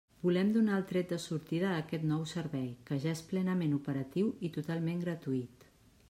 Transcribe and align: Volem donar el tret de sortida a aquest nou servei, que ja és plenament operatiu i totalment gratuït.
Volem 0.25 0.47
donar 0.53 0.77
el 0.79 0.85
tret 0.91 1.11
de 1.15 1.17
sortida 1.25 1.67
a 1.73 1.81
aquest 1.81 2.07
nou 2.11 2.23
servei, 2.31 2.65
que 2.87 2.97
ja 3.03 3.13
és 3.17 3.21
plenament 3.33 3.75
operatiu 3.81 4.31
i 4.49 4.51
totalment 4.57 5.05
gratuït. 5.05 5.69